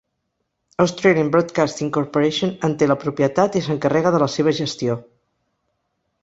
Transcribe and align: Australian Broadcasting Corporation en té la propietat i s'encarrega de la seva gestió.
Australian 0.85 1.27
Broadcasting 1.35 1.91
Corporation 1.97 2.53
en 2.69 2.73
té 2.79 2.87
la 2.93 2.97
propietat 3.05 3.59
i 3.61 3.63
s'encarrega 3.67 4.15
de 4.17 4.23
la 4.25 4.31
seva 4.39 4.55
gestió. 4.63 4.99